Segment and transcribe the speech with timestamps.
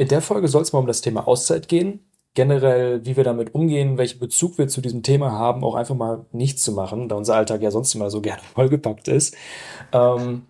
[0.00, 2.00] in der Folge soll es mal um das Thema Auszeit gehen.
[2.32, 6.24] Generell, wie wir damit umgehen, welchen Bezug wir zu diesem Thema haben, auch einfach mal
[6.32, 9.36] nichts zu machen, da unser Alltag ja sonst immer so gerne vollgepackt ist.
[9.92, 10.46] Ähm,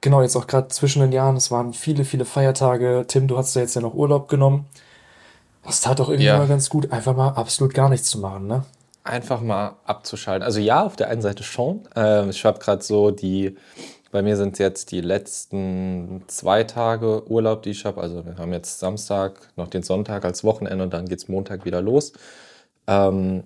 [0.00, 3.04] genau, jetzt auch gerade zwischen den Jahren, es waren viele, viele Feiertage.
[3.06, 4.64] Tim, du hast ja jetzt ja noch Urlaub genommen.
[5.64, 6.38] Das tat doch irgendwie Ja.
[6.38, 8.64] mal ganz gut, einfach mal absolut gar nichts zu machen, ne?
[9.04, 10.44] Einfach mal abzuschalten.
[10.44, 11.80] Also ja, auf der einen Seite schon.
[11.94, 13.54] Ähm, ich habe gerade so die,
[14.12, 18.00] bei mir sind jetzt die letzten zwei Tage Urlaub, die ich habe.
[18.00, 21.80] Also wir haben jetzt Samstag, noch den Sonntag als Wochenende und dann geht's Montag wieder
[21.80, 22.12] los.
[22.86, 23.42] Ähm,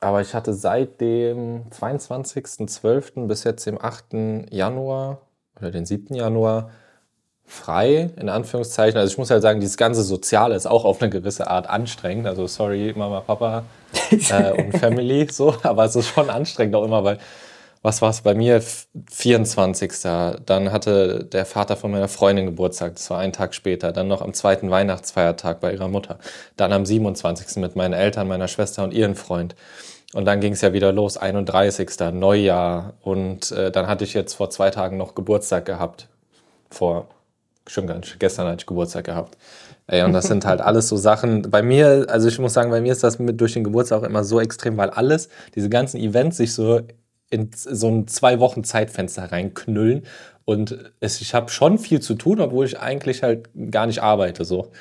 [0.00, 3.26] aber ich hatte seit dem 22.12.
[3.26, 4.50] bis jetzt dem 8.
[4.50, 5.20] Januar
[5.60, 6.14] oder den 7.
[6.14, 6.70] Januar
[7.44, 8.98] frei, in Anführungszeichen.
[8.98, 12.26] Also ich muss halt sagen, dieses ganze Soziale ist auch auf eine gewisse Art anstrengend.
[12.26, 13.64] Also sorry, Mama, Papa
[14.10, 15.54] äh, und Family, so.
[15.62, 17.18] Aber es ist schon anstrengend auch immer, weil,
[17.84, 18.56] was war es bei mir?
[18.56, 19.92] F- 24.
[20.46, 23.92] Dann hatte der Vater von meiner Freundin Geburtstag, das war einen Tag später.
[23.92, 26.18] Dann noch am zweiten Weihnachtsfeiertag bei ihrer Mutter.
[26.56, 27.56] Dann am 27.
[27.58, 29.54] mit meinen Eltern, meiner Schwester und ihren Freund.
[30.14, 31.90] Und dann ging es ja wieder los, 31.
[32.12, 32.94] Neujahr.
[33.02, 36.08] Und äh, dann hatte ich jetzt vor zwei Tagen noch Geburtstag gehabt.
[36.70, 37.08] Vor,
[37.86, 39.36] gar nicht, gestern hatte ich Geburtstag gehabt.
[39.86, 41.42] Ey, und das sind halt alles so Sachen.
[41.50, 44.06] Bei mir, also ich muss sagen, bei mir ist das mit durch den Geburtstag auch
[44.06, 46.80] immer so extrem, weil alles, diese ganzen Events sich so
[47.30, 50.02] in so ein zwei Wochen Zeitfenster reinknüllen.
[50.44, 54.44] Und es, ich habe schon viel zu tun, obwohl ich eigentlich halt gar nicht arbeite.
[54.44, 54.72] So.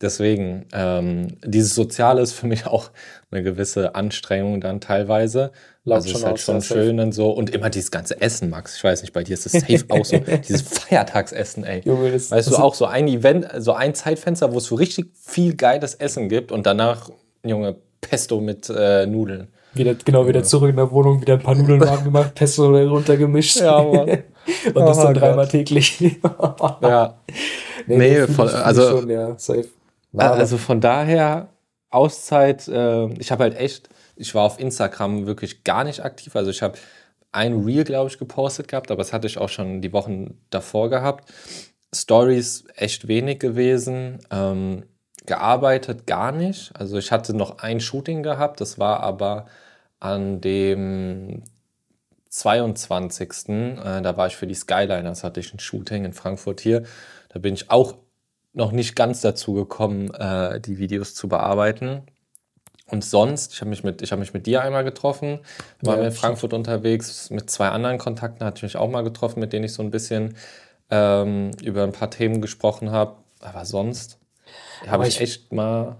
[0.00, 2.90] Deswegen, ähm, dieses Soziale ist für mich auch
[3.32, 5.50] eine gewisse Anstrengung dann teilweise.
[5.84, 7.32] Laugt also schon ist halt aus, schon schön und so.
[7.32, 8.76] Und immer dieses ganze Essen, Max.
[8.76, 10.18] Ich weiß nicht, bei dir ist es safe auch so.
[10.48, 11.80] Dieses Feiertagsessen, ey.
[11.84, 14.76] Junge, das- weißt das du, auch so ein Event, so ein Zeitfenster, wo es so
[14.76, 17.10] richtig viel geiles Essen gibt und danach,
[17.44, 19.48] Junge, Pesto mit äh, Nudeln.
[19.78, 23.56] Wieder, genau, wieder zurück in der Wohnung, wieder ein paar Nudeln warm gemacht, Pesto runtergemischt.
[23.60, 24.08] Ja, Mann.
[24.74, 25.50] Und das Oh dann dreimal Gott.
[25.50, 25.98] täglich.
[26.82, 27.18] Ja.
[27.86, 29.36] Nee, fühl ich also- Schon, ja,
[30.12, 31.48] Also von daher,
[31.90, 36.34] Auszeit, äh, ich habe halt echt, ich war auf Instagram wirklich gar nicht aktiv.
[36.36, 36.76] Also ich habe
[37.32, 40.90] ein Reel, glaube ich, gepostet gehabt, aber das hatte ich auch schon die Wochen davor
[40.90, 41.30] gehabt.
[41.94, 44.18] Stories echt wenig gewesen.
[44.30, 44.84] Ähm,
[45.26, 46.72] gearbeitet gar nicht.
[46.78, 49.46] Also ich hatte noch ein Shooting gehabt, das war aber
[50.00, 51.42] an dem
[52.30, 53.48] 22.
[53.48, 56.84] Äh, da war ich für die Skyliners, hatte ich ein Shooting in Frankfurt hier.
[57.30, 57.96] Da bin ich auch
[58.52, 62.02] noch nicht ganz dazu gekommen, äh, die Videos zu bearbeiten.
[62.86, 65.40] Und sonst, ich habe mich, mit- ich hab mich mit dir einmal getroffen,
[65.82, 69.40] war Ja, in Frankfurt unterwegs, mit zwei anderen Kontakten hatte ich mich auch mal getroffen,
[69.40, 70.36] mit denen ich so ein bisschen
[70.90, 73.16] ähm, über ein paar Themen gesprochen habe.
[73.40, 74.18] Aber sonst
[74.86, 75.96] habe ich ich- echt mal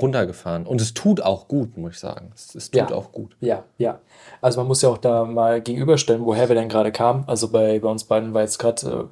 [0.00, 0.66] runtergefahren.
[0.66, 2.30] Und es tut auch gut, muss ich sagen.
[2.34, 2.96] Es, es tut Ja.
[2.96, 3.36] auch gut.
[3.40, 3.98] Ja, ja.
[4.40, 7.24] Also man muss ja auch da mal gegenüberstellen, woher wir denn gerade kamen.
[7.26, 9.08] Also bei, bei uns beiden war jetzt gerade,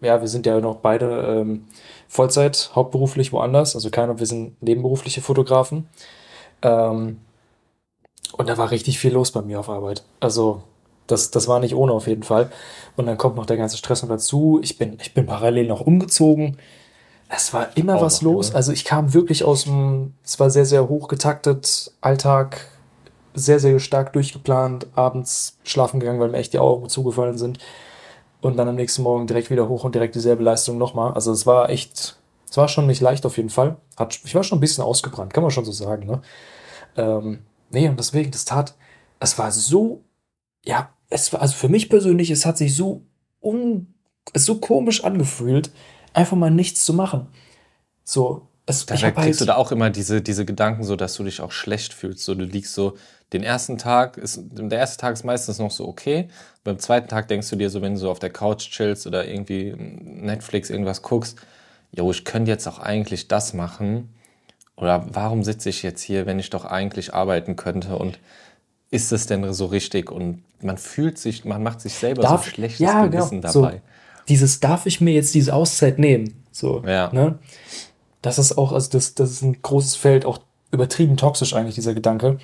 [0.00, 1.64] äh, ja, wir sind ja noch beide ähm,
[2.08, 3.74] Vollzeit, hauptberuflich woanders.
[3.74, 5.88] Also keiner, wir sind nebenberufliche Fotografen.
[6.62, 7.18] Ähm,
[8.36, 10.04] und da war richtig viel los bei mir auf Arbeit.
[10.20, 10.62] Also
[11.06, 12.50] das, das war nicht ohne auf jeden Fall.
[12.96, 14.60] Und dann kommt noch der ganze Stress noch dazu.
[14.62, 16.58] Ich bin, ich bin parallel noch umgezogen.
[17.28, 18.50] Es war immer Auch was los.
[18.50, 18.54] ja.
[18.54, 22.66] Also ich kam wirklich aus dem, es war sehr, sehr hoch getaktet, Alltag,
[23.34, 27.58] sehr, sehr stark durchgeplant, abends schlafen gegangen, weil mir echt die Augen zugefallen sind.
[28.40, 31.12] Und dann am nächsten Morgen direkt wieder hoch und direkt dieselbe Leistung nochmal.
[31.12, 32.16] Also es war echt,
[32.48, 33.76] es war schon nicht leicht auf jeden Fall.
[33.96, 36.06] Hat, ich war schon ein bisschen ausgebrannt, kann man schon so sagen.
[36.06, 36.22] Ne?
[36.96, 37.40] Ähm,
[37.70, 38.74] nee, und deswegen, das tat,
[39.20, 40.02] es war so,
[40.64, 43.02] ja, es war, also für mich persönlich, es hat sich so
[43.42, 43.92] un,
[44.34, 45.72] so komisch angefühlt,
[46.18, 47.28] einfach mal nichts zu machen.
[48.04, 51.24] So, es, ich kriegst du halt, da auch immer diese, diese Gedanken, so dass du
[51.24, 52.24] dich auch schlecht fühlst.
[52.24, 52.96] So, du liegst so,
[53.32, 56.28] den ersten Tag ist, der erste Tag ist meistens noch so okay.
[56.64, 59.26] Beim zweiten Tag denkst du dir so, wenn du so auf der Couch chillst oder
[59.26, 61.38] irgendwie Netflix irgendwas guckst,
[61.92, 64.14] jo, ich könnte jetzt auch eigentlich das machen.
[64.76, 67.96] Oder warum sitze ich jetzt hier, wenn ich doch eigentlich arbeiten könnte?
[67.96, 68.18] Und
[68.90, 70.10] ist es denn so richtig?
[70.10, 73.62] Und man fühlt sich, man macht sich selber so ein schlechtes ja, Gewissen genau, so,
[73.62, 73.82] dabei.
[74.28, 76.42] Dieses, darf ich mir jetzt diese Auszeit nehmen?
[76.52, 77.10] So, Ja.
[77.12, 77.38] ne?
[78.22, 80.38] Das ist auch, also das, das ist ein großes Feld, auch
[80.72, 82.38] übertrieben toxisch eigentlich, dieser Gedanke.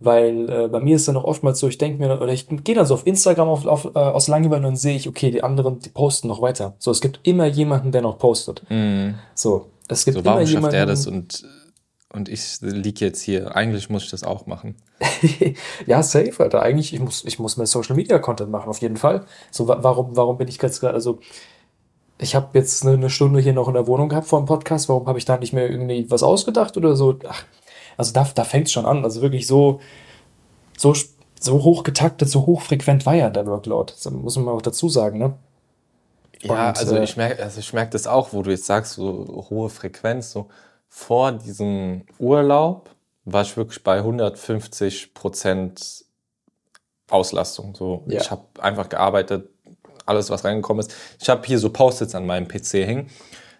[0.00, 2.74] Weil äh, bei mir ist dann auch oftmals so, ich denke mir, oder ich gehe
[2.76, 5.80] dann so auf Instagram auf, auf, äh, aus Langeweile und sehe ich, okay, die anderen,
[5.80, 6.74] die posten noch weiter.
[6.78, 8.62] So, es gibt immer jemanden, der noch postet.
[9.34, 10.20] So, es gibt Mhm.
[10.20, 10.76] So, immer warum schafft jemanden.
[10.76, 11.44] er das und,
[12.12, 13.54] und ich liege jetzt hier?
[13.54, 14.76] Eigentlich muss ich das auch machen.
[15.86, 16.62] ja, safe, Alter.
[16.62, 19.26] Eigentlich, ich muss, ich muss mehr Social Media Content machen, auf jeden Fall.
[19.50, 21.20] So, wa warum, warum bin ich jetzt gerade, also,
[22.18, 24.88] ich habe jetzt eine, eine Stunde hier noch in der Wohnung gehabt vor dem Podcast,
[24.88, 27.18] warum habe ich da nicht mehr irgendwie was ausgedacht oder so?
[27.28, 27.44] Ach,
[27.98, 29.04] also da, da fängt es schon an.
[29.04, 29.80] Also wirklich so,
[30.76, 30.94] so,
[31.38, 33.92] so hoch getaktet, so hochfrequent war ja der Workload.
[33.92, 35.34] Das muss man auch dazu sagen, ne?
[36.40, 38.94] Ja, Und, also äh, ich merke also ich merk das auch, wo du jetzt sagst,
[38.94, 40.46] so hohe Frequenz, so
[40.88, 42.90] vor diesem Urlaub
[43.24, 46.04] war ich wirklich bei 150 Prozent
[47.10, 47.74] Auslastung.
[47.74, 48.20] So, Ja.
[48.20, 49.48] ich habe einfach gearbeitet,
[50.06, 50.94] alles was reingekommen ist.
[51.20, 53.08] Ich habe hier so Post-its an meinem PC hängen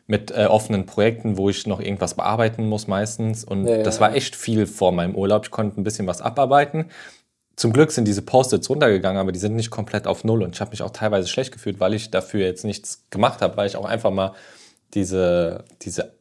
[0.07, 3.45] mit äh, offenen Projekten, wo ich noch irgendwas bearbeiten muss meistens.
[3.45, 5.45] Und Ja, ja, das war echt viel vor meinem Urlaub.
[5.45, 6.91] Ich konnte ein bisschen was abarbeiten.
[7.57, 10.43] Zum Glück sind diese Post-its runtergegangen, aber die sind nicht komplett auf Null.
[10.43, 13.57] Und ich habe mich auch teilweise schlecht gefühlt, weil ich dafür jetzt nichts gemacht habe,
[13.57, 14.33] weil ich auch einfach mal
[14.95, 16.15] diese, diese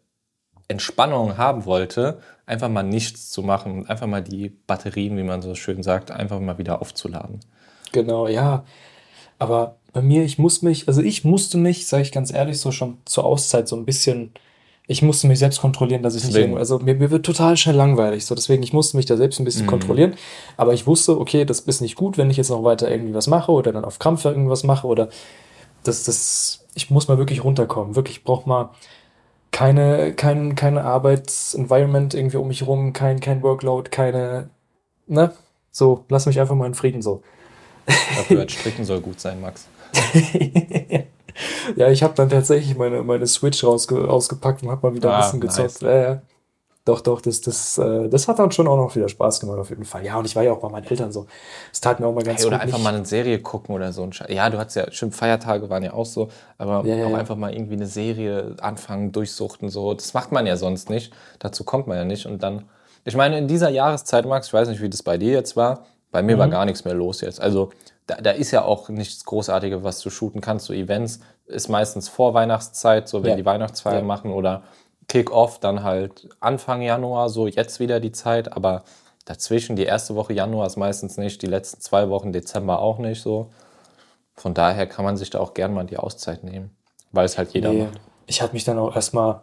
[0.68, 5.42] Entspannung haben wollte, einfach mal nichts zu machen und einfach mal die Batterien, wie man
[5.42, 7.40] so schön sagt, einfach mal wieder aufzuladen.
[7.92, 8.64] Genau, ja.
[9.40, 12.72] Aber bei mir, ich muss mich, also ich musste mich, sage ich ganz ehrlich, so
[12.72, 14.32] schon zur Auszeit so ein bisschen,
[14.88, 16.52] ich musste mich selbst kontrollieren, dass ich nicht Deswegen.
[16.54, 19.40] irgendwo, also mir, mir wird total schnell langweilig, so deswegen, ich musste mich da selbst
[19.40, 19.70] ein bisschen Mhm.
[19.70, 20.16] kontrollieren,
[20.58, 23.28] aber ich wusste, okay, das ist nicht gut, wenn ich jetzt noch weiter irgendwie was
[23.28, 25.10] mache oder dann auf Krampf irgendwas mache oder
[25.84, 28.72] das, das, ich muss mal wirklich runterkommen, wirklich, ich brauche mal
[29.52, 34.50] keine, kein, keine Arbeitsenvironment irgendwie um mich rum, kein, kein Workload, keine,
[35.08, 35.34] ne,
[35.72, 37.22] so, lass mich einfach mal in Frieden so.
[37.86, 39.68] Dafür hat Stricken soll gut sein, Max.
[41.76, 45.16] Ja, ich habe dann tatsächlich meine, meine Switch rausge ausgepackt und habe mal wieder ein
[45.16, 45.82] Ah, bisschen gezockt.
[45.82, 46.22] Ja, ja.
[46.88, 49.70] Doch, doch, das, das, äh, das hat dann schon auch noch wieder Spaß gemacht, auf
[49.70, 50.06] jeden Fall.
[50.06, 51.26] Ja, und ich war ja auch bei meinen Eltern so.
[51.74, 52.64] Es tat mir auch mal ganz Hey, oder gut.
[52.64, 54.08] einfach nicht- mal eine Serie gucken oder so.
[54.30, 57.18] Ja, du hattest ja, stimmt, Feiertage waren ja auch so, aber Ja, auch ja.
[57.18, 59.94] einfach mal irgendwie eine Serie anfangen, durchsuchten, so.
[59.94, 61.12] Das macht man ja sonst nicht.
[61.40, 62.26] Dazu kommt man ja nicht.
[62.26, 62.64] Und dann,
[63.04, 65.86] ich meine, in dieser Jahreszeit, Max, ich weiß nicht, wie das bei dir jetzt war,
[66.14, 66.40] bei mir Mhm.
[66.40, 67.42] war gar nichts mehr los jetzt.
[67.42, 67.72] Also,
[68.06, 70.68] da, da ist ja auch nichts Großartiges, was du shooten kannst.
[70.68, 73.36] So Events ist meistens vor Weihnachtszeit, so wenn Ja.
[73.36, 74.64] die Weihnachtsfeier machen oder
[75.08, 78.84] Kick-Off dann halt Anfang Januar, so jetzt wieder die Zeit, aber
[79.26, 83.22] dazwischen, die erste Woche Januar ist meistens nicht, die letzten zwei Wochen Dezember auch nicht
[83.22, 83.50] so.
[84.36, 86.76] Von daher kann man sich da auch gern mal die Auszeit nehmen,
[87.12, 88.00] weil es halt jeder Nee, macht.
[88.28, 89.42] ich habe mich dann auch erstmal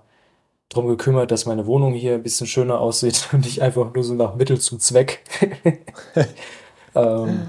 [0.69, 4.15] drum gekümmert, dass meine Wohnung hier ein bisschen schöner aussieht und nicht einfach nur so
[4.15, 5.25] nach Mittel zum Zweck.
[6.95, 7.49] ähm,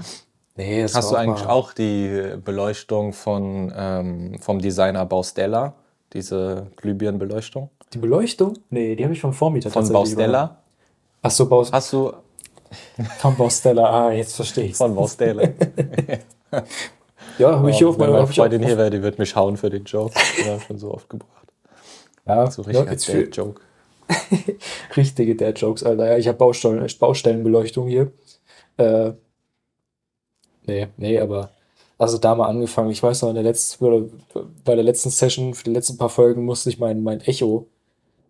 [0.56, 5.74] nee, es Hast du war eigentlich auch die Beleuchtung von, ähm, vom Designer Baustella,
[6.12, 7.70] diese Glühbirnenbeleuchtung?
[7.96, 8.58] Die Beleuchtung?
[8.70, 10.62] Nee, die habe ich vom Vormieter Von Baustella?
[11.22, 12.12] Ach so, Baus Hast du
[13.18, 14.08] von Baustella.
[14.08, 15.48] Ah, jetzt verstehe ich von Baustella?
[17.38, 19.36] Ja, habe ich hier auf Wenn meiner ich auch- Freundin hier wäre, die wird mich
[19.36, 20.14] hauen für den Joke.
[20.46, 21.30] Ja, schon so oft gebracht.
[22.26, 23.60] Ja, So richtig ja, Joke.
[24.96, 26.12] richtige Dad-Jokes, Alter.
[26.12, 28.10] Ja, ich habe Baustellen, Baustellenbeleuchtung hier.
[28.78, 29.12] Äh,
[30.66, 31.50] nee, nee, aber
[31.98, 32.90] also da mal angefangen.
[32.90, 34.10] Ich weiß noch, in der letzten,
[34.64, 37.66] bei der letzten Session, für die letzten paar Folgen musste ich mein, mein Echo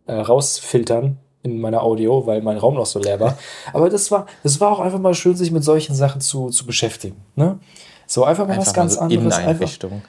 [0.07, 3.39] äh, rausfiltern in meiner Audio, weil mein Raum noch so leer war.
[3.73, 6.67] Aber das war, das war auch einfach mal schön, sich mit solchen Sachen zu, zu
[6.67, 7.17] beschäftigen.
[7.37, 7.59] Ne?
[8.07, 9.37] So einfach mal was Einfach mal ganz so anderes.
[9.37, 10.01] Einfach,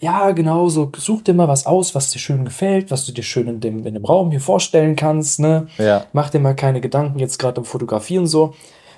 [0.00, 3.22] ja, genau, so such dir mal was aus, was dir schön gefällt, was du dir
[3.22, 5.66] schön in dem, in dem Raum hier vorstellen kannst, ne?
[5.76, 6.06] Ja.
[6.12, 8.54] Mach dir mal keine Gedanken jetzt gerade um Fotografieren so.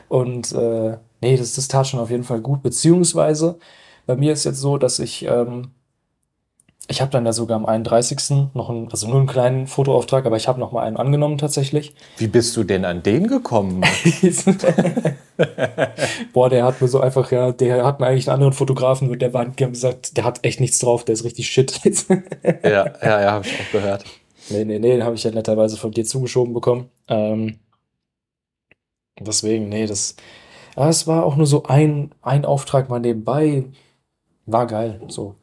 [0.09, 2.63] Und äh, nee, das, das tat schon auf jeden Fall gut.
[2.63, 3.59] Beziehungsweise,
[4.07, 5.73] bei mir ist jetzt so, dass ich, ähm,
[6.89, 8.53] ich habe dann da sogar am 31.
[8.55, 11.95] noch einen, also nur einen kleinen Fotoauftrag, aber ich habe noch mal einen angenommen tatsächlich.
[12.19, 13.83] Wie bist du denn an den gekommen?
[16.33, 19.21] Boah, der hat mir so einfach, ja, der hat mir eigentlich einen anderen Fotografen und
[19.21, 21.81] der haben gesagt, der hat echt nichts drauf, der ist richtig shit.
[22.63, 24.05] ja, ja, ja, habe ich auch gehört.
[24.51, 26.89] Nee, nee, nee, den habe ich ja netterweise von dir zugeschoben bekommen.
[27.09, 27.59] Ähm,
[29.19, 30.15] deswegen, nee, das,
[30.77, 33.65] aber es war auch nur so ein, ein Auftrag mal nebenbei.
[34.47, 35.35] War geil, so.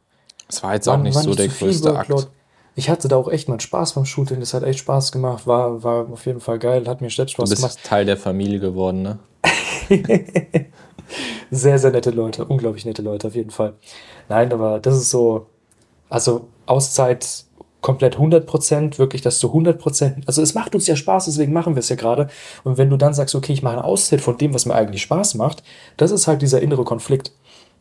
[0.54, 2.10] Es war jetzt auch nicht so der zu viel größte Akt.
[2.10, 2.28] Workload.
[2.76, 5.84] Ich hatte da auch echt mal Spaß beim Shooting, das hat echt Spaß gemacht, war,
[5.84, 7.80] war auf jeden Fall geil, hat mir selbst Du Spaß bist gemacht.
[7.84, 9.20] Teil der Familie geworden, ne?
[11.52, 13.74] Sehr, sehr nette Leute, unglaublich nette Leute, auf jeden Fall.
[14.30, 15.48] Nein, aber das ist so,
[16.10, 17.46] also Auszeit
[17.82, 21.82] komplett 100%, wirklich, dass du 100%, also es macht uns ja Spaß, deswegen machen wir
[21.82, 22.30] es ja gerade.
[22.64, 25.04] Und wenn du dann sagst, okay, ich mache eine Auszeit von dem, was mir eigentlich
[25.04, 25.64] Spaß macht,
[25.98, 27.34] das ist halt dieser innere Konflikt.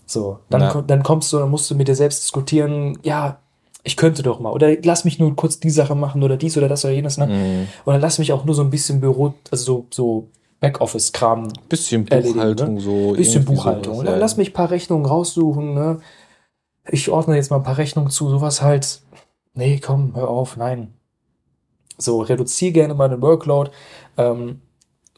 [0.07, 0.71] So, dann, Ja.
[0.71, 3.39] ko- dann kommst du, dann musst du mit dir selbst diskutieren, ja,
[3.85, 6.69] ich könnte doch mal, oder lass mich nur kurz die Sache machen, oder dies oder
[6.69, 7.27] das oder jenes, ne?
[7.27, 7.69] Mhm.
[7.85, 10.29] Oder lass mich auch nur so ein bisschen Büro, also so, so
[10.61, 12.81] Backoffice-Kram Bisschen erledigen, Buchhaltung, ne?
[12.81, 13.13] so.
[13.15, 13.95] Bisschen Buchhaltung.
[13.97, 14.17] sowas, ja.
[14.17, 15.75] lass mich ein paar Rechnungen raussuchen.
[15.75, 16.01] Ne?
[16.89, 18.29] Ich ordne jetzt mal ein paar Rechnungen zu.
[18.29, 19.01] Sowas halt.
[19.55, 20.95] Nee, komm, hör auf, nein.
[21.99, 23.71] So, reduziere gerne mal den Workload.
[24.17, 24.61] Ähm,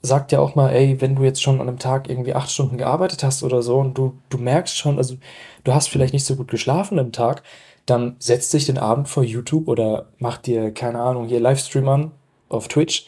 [0.05, 2.77] sag dir auch mal, ey, wenn du jetzt schon an einem Tag irgendwie acht Stunden
[2.77, 5.17] gearbeitet hast oder so und du, du merkst schon, also
[5.65, 7.43] du hast vielleicht nicht so gut geschlafen am Tag,
[7.87, 12.11] dann setz dich den Abend vor YouTube oder mach dir, keine Ahnung, hier Livestream an
[12.51, 13.07] auf Twitch.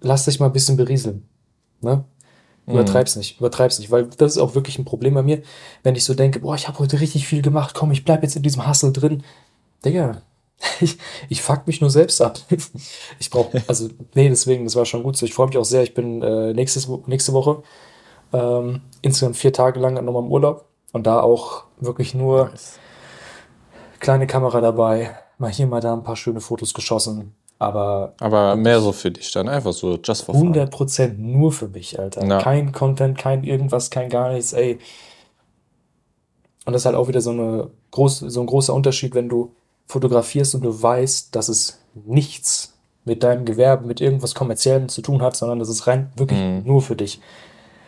[0.00, 1.28] Lass dich mal ein bisschen berieseln.
[1.80, 2.04] Ne?
[2.66, 5.42] Übertreib's nicht, übertreib's nicht, weil das ist auch wirklich ein Problem bei mir,
[5.82, 8.36] wenn ich so denke, boah, ich habe heute richtig viel gemacht, komm, ich bleib jetzt
[8.36, 9.24] in diesem Hustle drin.
[9.84, 10.22] Digga,
[10.80, 12.38] ich, ich fuck mich nur selbst ab.
[13.18, 15.26] Ich brauche, also, nee, deswegen, das war schon gut so.
[15.26, 15.82] Ich freue mich auch sehr.
[15.82, 17.62] Ich bin äh, nächstes, nächste Woche
[18.32, 22.78] ähm, insgesamt vier Tage lang nochmal im Urlaub und da auch wirklich nur Nice.
[24.00, 28.80] kleine Kamera dabei, mal hier, mal da ein paar schöne Fotos geschossen, aber Aber mehr
[28.80, 30.54] so für dich dann, einfach so just for fun.
[30.54, 32.24] 100% nur für mich, Alter.
[32.26, 32.38] Ja.
[32.40, 34.78] Kein Content, kein irgendwas, kein gar nichts, ey.
[36.64, 39.54] Und das ist halt auch wieder so, eine groß, so ein großer Unterschied, wenn du
[39.86, 42.74] fotografierst und du weißt, dass es nichts
[43.04, 46.62] mit deinem Gewerbe, mit irgendwas Kommerziellem zu tun hat, sondern das ist rein wirklich Mhm.
[46.64, 47.20] nur für dich.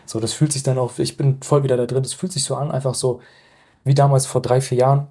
[0.06, 2.44] So, das fühlt sich dann auch, ich bin voll wieder da drin, das fühlt sich
[2.44, 3.20] so an, einfach so
[3.84, 5.06] wie damals vor drei, vier Jahren.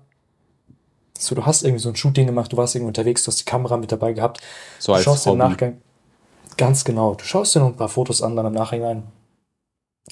[1.18, 3.46] So, du hast irgendwie so ein Shooting gemacht, du warst irgendwie unterwegs, du hast die
[3.46, 4.42] Kamera mit dabei gehabt.
[4.80, 5.50] So Du als schaust dir im Hobby.
[5.52, 5.82] Nachgang,
[6.58, 9.04] ganz genau, du schaust dir noch ein paar Fotos an, dann im Nachhinein.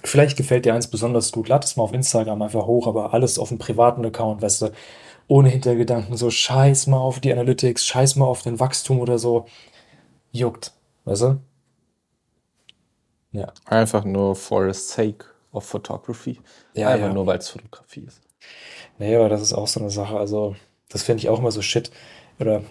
[0.04, 3.38] Vielleicht gefällt dir eins besonders gut, lad es mal auf Instagram einfach hoch, aber alles
[3.38, 4.72] auf dem privaten Account, weißt du,
[5.32, 9.46] ohne Hintergedanken, so scheiß mal auf die Analytics, scheiß mal auf den Wachstum oder so.
[10.34, 10.74] Juckt,
[11.06, 11.40] weißt du?
[13.32, 13.54] Ja.
[13.64, 15.24] Einfach nur for the sake
[15.54, 16.42] of photography.
[16.74, 17.14] Ja, Einfach ja.
[17.14, 18.20] nur, weil es Fotografie ist.
[19.00, 20.18] Nee, aber das ist auch so eine Sache.
[20.18, 20.58] Also,
[20.90, 21.92] das finde ich auch immer so shit.
[22.38, 22.62] Oder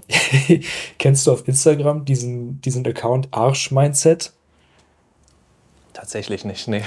[0.98, 4.34] kennst du auf Instagram diesen, diesen Account Arsch Mindset?
[5.94, 6.82] Tatsächlich nicht, nee.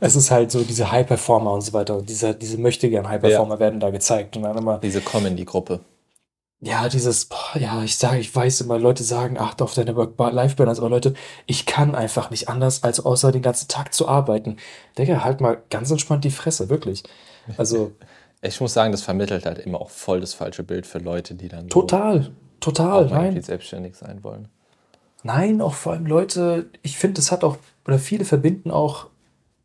[0.00, 1.96] Es ist halt so diese High-Performer und so weiter.
[1.98, 4.36] Und diese, diese möchtegern High-Performer werden da gezeigt.
[4.36, 5.80] Und dann immer, Diese Comedy-Gruppe.
[6.60, 10.80] ja, dieses, boah, ja, ich sage, ich weiß immer, Leute sagen, achte auf deine Work-Life-Balance,
[10.80, 11.14] aber Leute,
[11.46, 14.56] ich kann einfach nicht anders, als außer den ganzen Tag zu arbeiten.
[14.98, 17.02] Digga, halt mal ganz entspannt die Fresse, wirklich.
[17.56, 17.92] Also,
[18.42, 21.48] Ich muss sagen, das vermittelt halt immer auch voll das falsche Bild für Leute, die
[21.48, 22.30] dann so total,
[22.60, 23.40] total, auch nein.
[23.42, 24.48] selbstständig sein wollen.
[25.22, 29.09] Nein, auch vor allem Leute, ich finde, es hat auch, oder viele verbinden auch,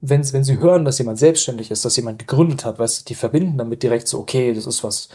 [0.09, 3.15] wenn, wenn sie hören, dass jemand selbstständig ist, dass jemand gegründet hat, weißt du, die
[3.15, 5.09] verbinden damit direkt so, okay, das ist was,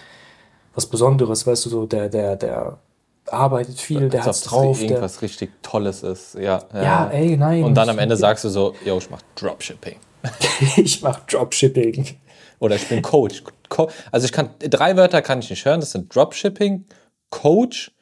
[0.75, 2.79] was Besonderes, weißt du, so, der, der, der
[3.27, 6.35] arbeitet viel, der das drauf, der, irgendwas richtig Tolles ist.
[6.35, 7.65] Ja, ja, ey, nein.
[7.65, 9.97] Und dann am Ende sagst du so, yo, ich mach Dropshipping.
[10.77, 12.17] ich mach Dropshipping.
[12.59, 13.43] Oder ich bin Coach.
[13.69, 15.81] Co also ich kann, drei Wörter kann ich nicht hören.
[15.81, 16.85] Das sind Dropshipping,
[17.31, 17.93] Coach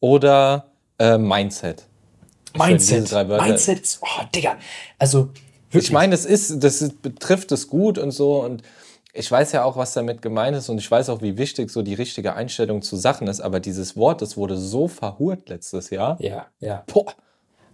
[0.00, 1.84] oder äh, Mindset.
[2.56, 3.12] Mindset.
[3.12, 4.56] drei Wörter- Mindset ist, oh, Digga.
[4.98, 5.30] Also,
[5.70, 5.84] wirklich.
[5.84, 8.62] Ich meine, es ist, das ist, betrifft es gut und so und
[9.12, 11.82] ich weiß ja auch, was damit gemeint ist und ich weiß auch, wie wichtig so
[11.82, 16.16] die richtige Einstellung zu Sachen ist, aber dieses Wort, das wurde so verhurt letztes Jahr.
[16.20, 16.84] ja, ja.
[16.86, 17.12] Boah,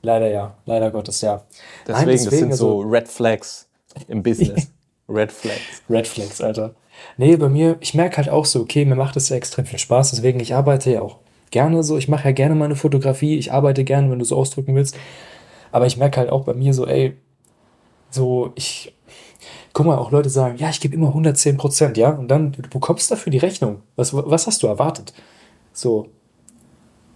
[0.03, 0.55] Leider ja.
[0.67, 1.43] Leider Gottes, ja.
[1.87, 3.69] deswegen, Nein, das sind also- so Red Flags
[4.09, 4.69] im Business.
[5.09, 5.83] Red Flags.
[5.91, 6.75] Red Flags, Alter.
[7.17, 9.79] Nee, bei mir, ich merke halt auch so, okay, mir macht es ja extrem viel
[9.79, 11.19] Spaß, deswegen ich arbeite ja auch
[11.51, 14.75] gerne so, ich mache ja gerne meine Fotografie, ich arbeite gerne, wenn du so ausdrücken
[14.75, 14.97] willst,
[15.73, 17.17] aber ich merke halt auch bei mir so, ey,
[18.17, 18.95] so, ich,
[19.73, 22.63] guck mal, auch Leute sagen, ja, ich gebe immer 110 Prozent, ja, und dann, du
[22.69, 23.83] bekommst dafür die Rechnung.
[23.97, 25.13] Was, was hast du erwartet?
[25.73, 26.09] So,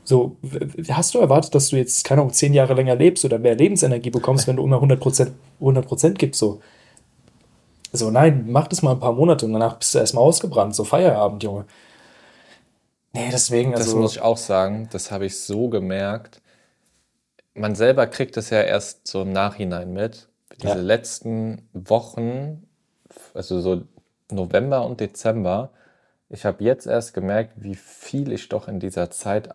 [0.04, 0.37] so,
[0.90, 4.11] hast du erwartet, dass du jetzt, keine Ahnung, zehn Jahre länger lebst oder mehr Lebensenergie
[4.11, 6.61] bekommst, wenn du immer 100 Prozent 100 Prozent gibst, so.
[7.92, 10.75] So, nein, mach das mal ein paar Monate und danach bist du erstmal ausgebrannt.
[10.75, 11.64] So Feierabend, Junge.
[13.12, 13.99] Nee, deswegen, Das also.
[13.99, 16.40] muss ich auch sagen, das habe ich so gemerkt.
[17.54, 20.29] Man selber kriegt es ja erst so im Nachhinein mit.
[20.62, 20.83] Diese Ja.
[20.85, 22.67] letzten Wochen,
[23.35, 23.83] also so
[24.31, 25.71] November und Dezember,
[26.29, 29.49] ich habe jetzt erst gemerkt, wie viel ich doch in dieser Zeit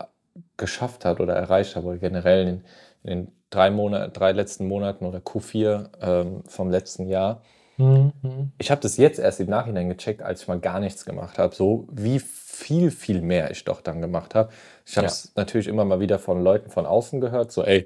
[0.57, 2.63] geschafft habe oder erreicht habe, oder generell in,
[3.03, 7.41] in den drei, Monat, drei letzten Monaten oder Q4 ähm, vom letzten Jahr.
[7.77, 8.51] Hm, hm.
[8.57, 11.55] Ich habe das jetzt erst im Nachhinein gecheckt, als ich mal gar nichts gemacht habe.
[11.55, 14.51] So wie viel, viel mehr ich doch dann gemacht habe.
[14.85, 17.51] Ich habe es natürlich immer mal wieder von Leuten von außen gehört.
[17.51, 17.85] So, ey,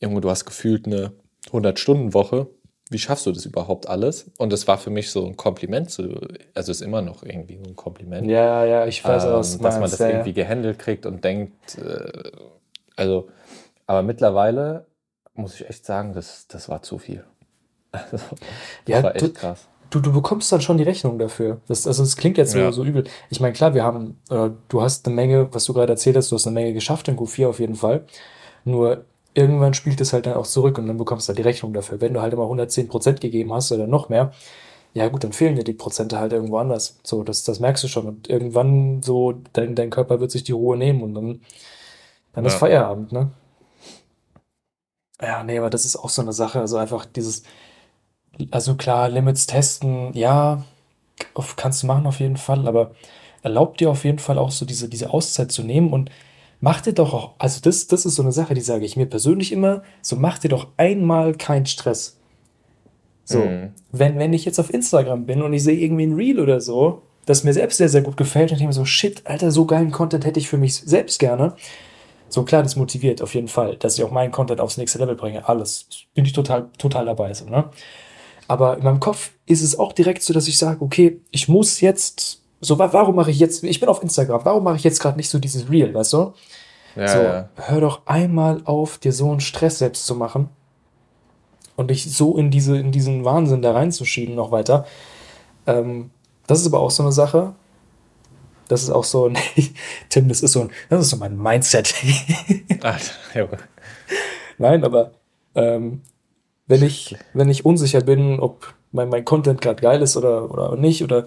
[0.00, 1.12] Junge, du hast gefühlt eine
[1.52, 2.46] 100-Stunden-Woche.
[2.90, 4.30] Wie schaffst du das überhaupt alles?
[4.38, 5.90] Und das war für mich so ein Kompliment.
[5.90, 6.20] Zu,
[6.54, 8.26] also ist immer noch irgendwie so ein Kompliment.
[8.28, 11.24] Ja, ja, ich weiß, ähm, was du dass man das ja, irgendwie gehandelt kriegt und
[11.24, 12.30] denkt, äh,
[12.96, 13.28] also,
[13.86, 14.86] aber mittlerweile
[15.34, 17.24] muss ich echt sagen, das, das war zu viel.
[17.92, 18.28] Also, das
[18.86, 19.68] Ja, war du- echt krass.
[19.90, 21.60] Du, du bekommst dann schon die Rechnung dafür.
[21.68, 22.72] Das, also es klingt jetzt so, Ja.
[22.72, 23.04] so übel.
[23.30, 26.32] Ich meine, klar, wir haben, äh, du hast eine Menge, was du gerade erzählt hast,
[26.32, 28.04] du hast eine Menge geschafft in Q4 auf jeden Fall.
[28.64, 31.72] Nur irgendwann spielt es halt dann auch zurück und dann bekommst du halt die Rechnung
[31.74, 32.00] dafür.
[32.00, 34.32] Wenn du halt immer 110% gegeben hast oder noch mehr,
[34.94, 36.98] ja gut, dann fehlen dir die Prozente halt irgendwo anders.
[37.04, 38.06] So, das, das merkst du schon.
[38.08, 41.40] Und irgendwann so, dein, dein Körper wird sich die Ruhe nehmen und dann,
[42.34, 42.56] dann ist Ja.
[42.56, 43.32] Feierabend, ne?
[45.20, 46.60] Ja, nee, aber das ist auch so eine Sache.
[46.60, 47.42] Also einfach dieses,
[48.50, 50.64] also klar, Limits testen, ja,
[51.56, 52.92] kannst du machen auf jeden Fall, aber
[53.42, 56.10] erlaubt dir auf jeden Fall auch so diese, diese Auszeit zu nehmen und
[56.64, 59.04] mach dir doch auch, also das, das ist so eine Sache, die sage ich mir
[59.04, 62.18] persönlich immer, so mach dir doch einmal keinen Stress.
[63.24, 63.72] So, Mhm.
[63.92, 67.02] wenn, wenn ich jetzt auf Instagram bin und ich sehe irgendwie ein Reel oder so,
[67.26, 69.66] das mir selbst sehr, sehr gut gefällt, dann denke ich mir so, shit, Alter, so
[69.66, 71.54] geilen Content hätte ich für mich selbst gerne.
[72.30, 75.16] So klar, das motiviert auf jeden Fall, dass ich auch meinen Content aufs nächste Level
[75.16, 75.46] bringe.
[75.46, 75.86] Alles.
[76.14, 77.32] Bin ich total, total dabei.
[77.34, 77.70] So, ne?
[78.48, 81.80] Aber in meinem Kopf ist es auch direkt so, dass ich sage, okay, ich muss
[81.82, 85.00] jetzt, so, wa- warum mache ich jetzt, ich bin auf Instagram, warum mache ich jetzt
[85.00, 86.32] gerade nicht so dieses Reel, weißt du?
[86.96, 87.48] Ja, so, ja.
[87.56, 90.48] hör doch einmal auf, dir so einen Stress selbst zu machen
[91.76, 94.86] und dich so in diese, in diesen Wahnsinn da reinzuschieben noch weiter.
[95.66, 96.10] Ähm,
[96.46, 97.54] das ist aber auch so eine Sache.
[98.68, 99.36] Das ist auch so ein,
[100.08, 101.94] Tim, das ist so ein, das ist so mein Mindset.
[102.82, 103.58] Alter, Junge.
[104.58, 105.12] Nein, aber
[105.54, 106.02] ähm,
[106.66, 110.76] wenn ich, wenn ich unsicher bin, ob mein, mein Content gerade geil ist oder, oder
[110.76, 111.26] nicht, oder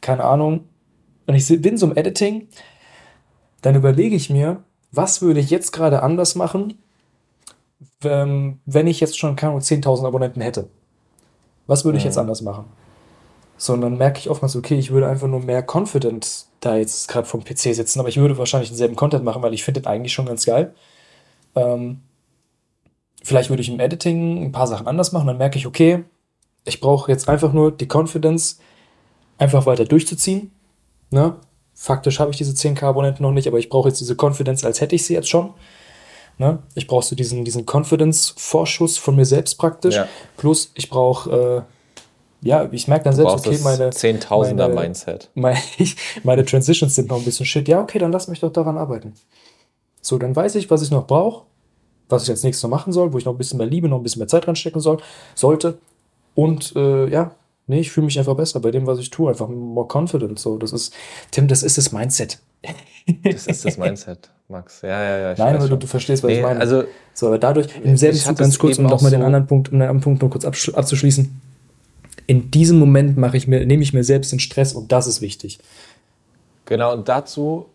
[0.00, 0.64] keine Ahnung,
[1.26, 2.48] und ich bin so im Editing,
[3.62, 6.78] dann überlege ich mir, was würde ich jetzt gerade anders machen,
[8.04, 10.68] ähm, wenn ich jetzt schon, keine Ahnung, 10.000 Abonnenten hätte.
[11.66, 12.22] Was würde ich jetzt Mhm.
[12.22, 12.64] anders machen?
[13.56, 17.06] So, und dann merke ich oftmals, okay, ich würde einfach nur mehr confident da jetzt
[17.08, 19.86] gerade vom PC sitzen, aber ich würde wahrscheinlich denselben Content machen, weil ich finde den
[19.86, 20.74] eigentlich schon ganz geil.
[21.54, 22.00] Ähm,
[23.22, 26.04] vielleicht würde ich im Editing ein paar Sachen anders machen, dann merke ich, okay,
[26.64, 28.58] ich brauche jetzt einfach nur die Confidence,
[29.38, 30.50] einfach weiter durchzuziehen.
[31.12, 31.36] Ne?
[31.74, 34.80] Faktisch habe ich diese 10k Abonnenten noch nicht, aber ich brauche jetzt diese Confidence, als
[34.80, 35.52] hätte ich sie jetzt schon.
[36.38, 36.58] Ne?
[36.74, 39.96] Ich brauche so diesen, diesen Confidence-Vorschuss von mir selbst praktisch.
[39.96, 40.08] Ja.
[40.36, 41.66] Plus, ich brauche,
[42.42, 45.30] äh, ja, ich merke dann Du selbst, okay, meine, Zehntausender Mindset.
[45.34, 45.58] meine,
[46.24, 47.68] meine Transitions sind noch ein bisschen shit.
[47.68, 49.14] Ja, okay, dann lass mich doch daran arbeiten.
[50.00, 51.44] So, dann weiß ich, was ich noch brauche,
[52.08, 53.98] was ich als nächstes noch machen soll, wo ich noch ein bisschen mehr Liebe, noch
[53.98, 54.98] ein bisschen mehr Zeit reinstecken soll,
[55.34, 55.78] sollte.
[56.34, 57.32] Und äh, ja,
[57.66, 59.30] nee, ich fühle mich einfach besser bei dem, was ich tue.
[59.30, 60.38] Einfach more confident.
[60.38, 60.94] So, das ist,
[61.30, 62.38] Tim, das ist das Mindset.
[63.24, 64.82] Das ist das Mindset, Max.
[64.82, 65.32] Ja, ja, ja.
[65.32, 66.60] Ich Nein, aber du, du verstehst, was nee, ich meine.
[66.60, 69.46] Also, So, aber dadurch, im selben Zug ganz kurz, um nochmal auch den so- anderen
[69.46, 71.40] Punkt, um den anderen Punkt noch kurz abzuschließen.
[72.28, 75.20] In diesem Moment mache ich mir, nehme ich mir selbst den Stress und das ist
[75.20, 75.58] wichtig.
[76.66, 77.66] Genau, und dazu,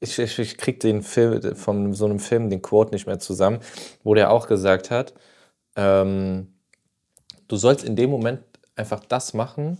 [0.00, 3.60] ich, ich, ich krieg den Film, von so einem Film den Quote nicht mehr zusammen,
[4.02, 5.14] wo der auch gesagt hat,
[5.76, 6.48] ähm,
[7.48, 8.40] du sollst in dem Moment
[8.76, 9.78] einfach das machen.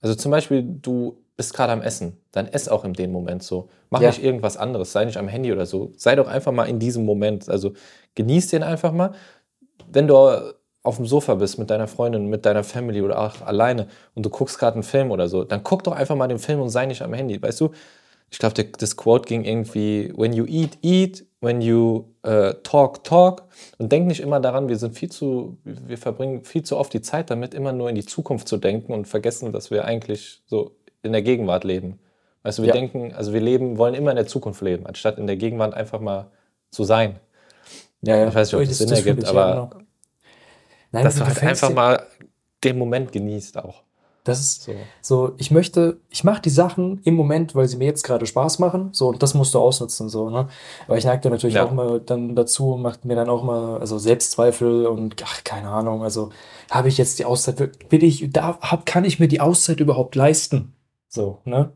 [0.00, 3.68] Also zum Beispiel, du bist gerade am Essen, dann ess auch in dem Moment so.
[3.90, 4.08] Mach Ja.
[4.08, 5.92] nicht irgendwas anderes, sei nicht am Handy oder so.
[5.96, 7.48] Sei doch einfach mal in diesem Moment.
[7.48, 7.72] Also
[8.14, 9.12] genieß den einfach mal.
[9.90, 10.16] Wenn du
[10.82, 14.30] auf dem Sofa bist mit deiner Freundin, mit deiner Family oder auch alleine und du
[14.30, 16.86] guckst gerade einen Film oder so, dann guck doch einfach mal den Film und sei
[16.86, 17.40] nicht am Handy.
[17.40, 17.70] Weißt du,
[18.30, 23.44] ich glaube, das Quote ging irgendwie, when you eat, eat, when you äh, talk, talk.
[23.78, 27.00] Und denk nicht immer daran, wir sind viel zu, wir verbringen viel zu oft die
[27.00, 30.76] Zeit damit, immer nur in die Zukunft zu denken und vergessen, dass wir eigentlich so
[31.02, 32.00] in der Gegenwart leben.
[32.42, 32.74] Weißt du, wir Ja.
[32.74, 36.00] denken, also wir leben, wollen immer in der Zukunft leben, anstatt in der Gegenwart einfach
[36.00, 36.30] mal
[36.70, 37.18] zu sein.
[38.02, 38.28] Ja, ja.
[38.28, 39.82] Ich weiß nicht, ob das Sinn ergibt, aber genau.
[40.92, 42.06] Nein, dass du halt einfach mal
[42.64, 43.82] den Moment genießt auch.
[44.28, 44.74] Das ist So.
[45.00, 48.58] so, ich möchte, ich mache die Sachen im Moment, weil sie mir jetzt gerade Spaß
[48.58, 48.90] machen.
[48.92, 50.48] So, und das musst du ausnutzen, so, ne?
[50.86, 51.64] Aber ich neige da natürlich Ja.
[51.64, 56.02] auch mal dann dazu, macht mir dann auch mal, also Selbstzweifel und ach, keine Ahnung,
[56.02, 56.30] also
[56.70, 60.14] habe ich jetzt die Auszeit, bin ich, da hab, kann ich mir die Auszeit überhaupt
[60.14, 60.74] leisten?
[61.08, 61.72] So, ne?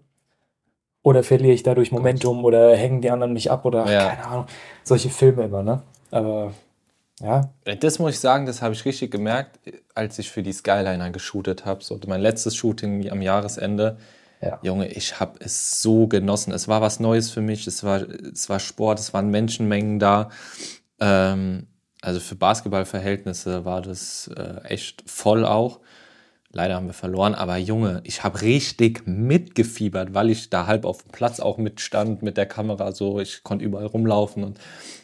[1.03, 4.09] Oder verliere ich dadurch Momentum oder hängen die anderen mich ab oder ach, Ja.
[4.11, 4.47] keine Ahnung.
[4.85, 5.83] Solche Filme immer, ne?
[6.11, 6.53] Aber
[7.23, 9.59] ja, Das muss ich sagen, das habe ich richtig gemerkt,
[9.95, 11.83] als ich für die Skyliner geshootet habe.
[11.85, 13.97] So mein letztes Shooting am Jahresende.
[14.41, 14.59] Ja.
[14.63, 16.53] Junge, ich habe es so genossen.
[16.53, 17.67] Es war was Neues für mich.
[17.67, 20.31] Es war, es war Sport, es waren Menschenmengen da.
[20.99, 21.69] Ähm,
[22.01, 25.79] also für Basketballverhältnisse war das äh, echt voll auch.
[26.55, 31.03] Leider haben wir verloren, aber Junge, ich habe richtig mitgefiebert, weil ich da halb auf
[31.03, 33.21] dem Platz auch mitstand mit der Kamera so.
[33.21, 34.59] Ich konnte überall rumlaufen und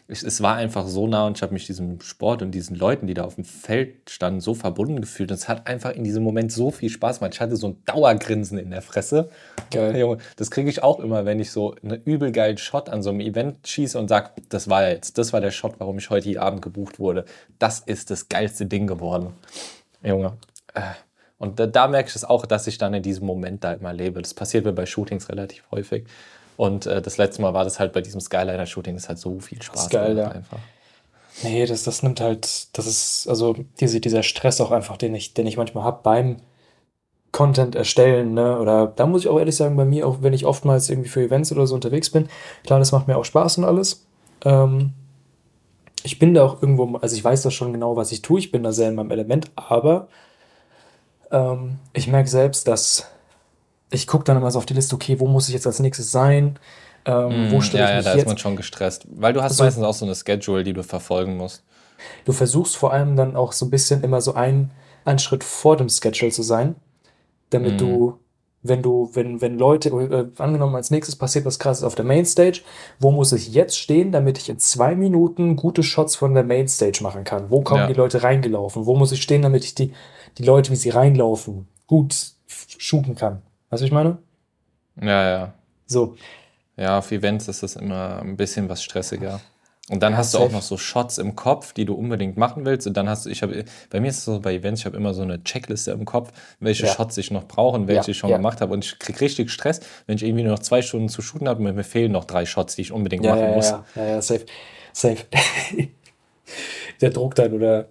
[0.09, 3.07] ich, es war einfach so nah und ich habe mich diesem Sport und diesen Leuten,
[3.07, 5.31] die da auf dem Feld standen, so verbunden gefühlt.
[5.31, 7.35] Und es hat einfach in diesem Moment so viel Spaß gemacht.
[7.35, 9.31] Ich hatte so ein Dauergrinsen in der Fresse.
[9.71, 9.99] geil.
[9.99, 13.09] Junge, das kriege ich auch immer, wenn ich so einen übel geilen Shot an so
[13.11, 16.11] einem Event schieße und sage, das war ja jetzt, das war der Shot, warum ich
[16.11, 17.25] heute hier Abend gebucht wurde.
[17.59, 19.35] Das ist das geilste Ding geworden.
[20.03, 20.39] Junge.
[20.75, 21.08] Äh.
[21.39, 23.93] Und da, da merke ich es auch, dass ich dann in diesem Moment da immer
[23.93, 24.21] lebe.
[24.21, 26.05] Das passiert mir bei Shootings relativ häufig.
[26.57, 28.95] Und äh, das letzte Mal war das halt bei diesem Skyliner-Shooting.
[28.95, 30.37] Das hat so viel Spaß ist geil, gemacht ja.
[30.37, 30.59] einfach.
[31.45, 35.35] Nee, das, das nimmt halt, das ist, also diese, dieser Stress auch einfach, den ich,
[35.35, 36.39] den ich manchmal habe beim
[37.31, 38.59] Content erstellen, ne?
[38.59, 41.23] Oder da muss ich auch ehrlich sagen, bei mir, auch wenn ich oftmals irgendwie für
[41.23, 42.29] Events oder so unterwegs bin,
[42.65, 44.07] klar, das macht mir auch Spaß und alles.
[44.45, 44.95] Ähm,
[46.03, 48.51] ich bin da auch irgendwo, also ich weiß da schon genau, was ich tue, ich
[48.51, 50.09] bin da sehr in meinem Element, aber
[51.31, 53.07] ähm, ich merke selbst, dass
[53.91, 56.11] ich gucke dann immer so auf die Liste, okay, wo muss ich jetzt als nächstes
[56.11, 56.59] sein?
[57.05, 57.89] Ähm, wo stelle Mhm.
[57.89, 58.27] ja, ich ja, mich da ist jetzt?
[58.27, 59.07] man schon gestresst.
[59.11, 61.63] Weil du hast Also- meistens auch so eine Schedule, die du verfolgen musst.
[62.25, 64.71] Du versuchst vor allem dann auch so ein bisschen immer so ein,
[65.05, 66.77] einen Schritt vor dem Schedule zu sein,
[67.51, 67.79] damit Mhm.
[67.79, 68.19] du,
[68.63, 72.61] wenn du, wenn, wenn Leute, äh, angenommen als nächstes passiert was krasses auf der Mainstage,
[72.99, 76.99] wo muss ich jetzt stehen, damit ich in zwei Minuten gute Shots von der Mainstage
[77.03, 77.51] machen kann?
[77.51, 77.87] Wo kommen Ja.
[77.87, 78.85] die Leute reingelaufen?
[78.87, 79.93] Wo muss ich stehen, damit ich die,
[80.39, 82.15] die Leute, wie sie reinlaufen, gut
[82.47, 83.35] shooten kann?
[83.35, 84.19] Weißt du, was ich meine?
[85.01, 85.55] Ja, ja.
[85.87, 86.17] So.
[86.77, 89.41] Ja, auf Events ist das immer ein bisschen was stressiger.
[89.91, 92.67] Und dann Ja, hast du auch noch so Shots im Kopf, die du unbedingt machen
[92.67, 92.87] willst.
[92.87, 94.97] Und dann hast du, ich habe, bei mir ist es so bei Events, ich habe
[94.97, 96.87] immer so eine Checkliste im Kopf, welche Ja.
[96.87, 98.75] Shots ich noch brauche und welche Ja, ich schon gemacht habe.
[98.75, 101.63] Und ich kriege richtig Stress, wenn ich irgendwie nur noch zwei Stunden zu shooten habe
[101.67, 103.79] und mir fehlen noch drei Shots, die ich unbedingt Ja, machen ja, muss.
[103.85, 104.47] ja, ja, ja, safe.
[104.93, 105.27] Safe.
[107.01, 107.89] Der Druck dann, oder?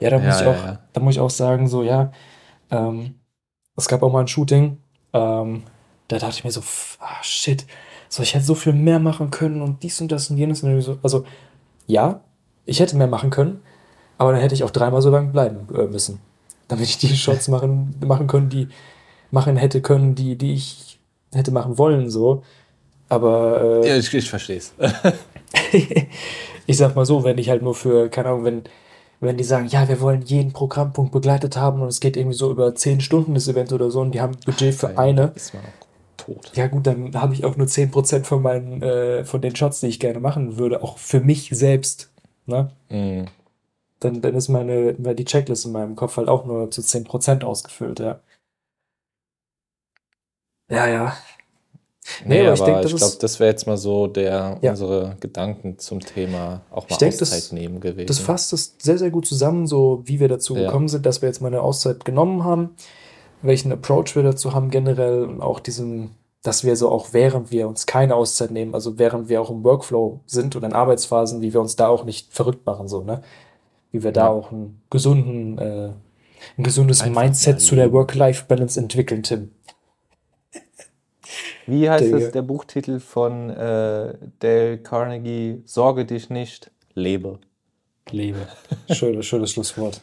[0.00, 0.88] Ja, da muss Ja, ich ja, auch, ja.
[0.92, 2.12] da muss ich auch sagen, so, ja,
[2.70, 3.20] ähm,
[3.76, 4.78] es gab auch mal ein Shooting,
[5.14, 5.64] ähm,
[6.08, 6.62] da dachte ich mir so,
[7.00, 7.66] ah, shit,
[8.12, 10.78] so, ich hätte so viel mehr machen können und dies und das und jenes und
[10.82, 10.98] so.
[11.02, 11.24] Also,
[11.86, 12.20] ja,
[12.66, 13.62] ich hätte mehr machen können,
[14.18, 16.18] aber dann hätte ich auch dreimal so lange bleiben äh, müssen,
[16.68, 18.68] damit ich die Shots machen, machen können, die
[19.30, 20.98] machen hätte können, die, die ich
[21.32, 22.42] hätte machen wollen, so.
[23.08, 24.74] Aber äh, Ja, ich, ich verstehe es.
[26.66, 28.62] ich sag mal so, wenn ich halt nur für, keine Ahnung, wenn,
[29.20, 32.50] wenn die sagen, ja, wir wollen jeden Programmpunkt begleitet haben und es geht irgendwie so
[32.50, 35.62] über zehn Stunden das Event oder so und die haben Budget für eine, Ist man
[35.62, 35.91] auch
[36.24, 36.52] tot.
[36.54, 39.86] ja gut, dann habe ich auch nur 10% von meinen, äh, von den Shots, die
[39.88, 42.10] ich gerne machen würde, auch für mich selbst.
[42.46, 42.70] Ne?
[42.90, 43.26] Mhm.
[44.00, 48.00] Dann, dann ist meine, die Checklist in meinem Kopf halt auch nur zu 10% ausgefüllt,
[48.00, 48.20] ja.
[50.70, 51.16] Ja, ja.
[52.24, 54.70] Nee, Nee, aber ich ich, denk, das glaube, das wäre jetzt mal so der, Ja.
[54.72, 58.06] unsere Gedanken zum Thema auch mal Ich denk, das- Auszeit nehmen gewesen.
[58.08, 60.64] Das fasst es sehr, sehr gut zusammen, so wie wir dazu Ja.
[60.66, 62.70] gekommen sind, dass wir jetzt mal eine Auszeit genommen haben,
[63.42, 66.10] welchen Approach wir dazu haben generell und auch diesen,
[66.42, 69.62] dass wir so auch während wir uns keine Auszeit nehmen, also während wir auch im
[69.64, 73.22] Workflow sind oder in Arbeitsphasen, wie wir uns da auch nicht verrückt machen, so, ne?
[73.90, 74.30] Wie wir da Ja.
[74.30, 75.90] auch einen gesunden, äh,
[76.58, 77.92] ein gesundes Einfach Mindset zu der.
[77.92, 79.52] Work-Life-Balance entwickeln, Tim.
[81.66, 82.18] Wie heißt Digga.
[82.18, 85.62] es, der Buchtitel von äh, Dale Carnegie?
[85.64, 87.38] Sorge dich nicht, lebe.
[88.10, 88.48] Lebe.
[88.90, 90.00] Schönes, schönes Schlusswort.